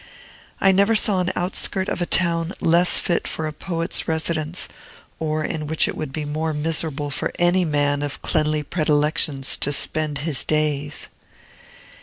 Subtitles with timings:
[0.59, 4.67] I never saw an outskirt of a town less fit for a poet's residence,
[5.19, 9.71] or in which it would be more miserable for any man of cleanly predilections to
[9.71, 11.07] spend his days.